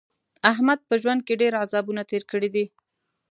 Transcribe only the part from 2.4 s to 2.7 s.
دي.